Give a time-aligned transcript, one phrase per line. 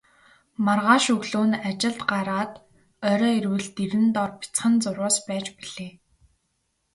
[0.65, 2.51] Маргааш өглөө нь ажилд гараад
[3.09, 5.91] орой ирвэл дэрэн доор бяцхан зурвас байж билээ.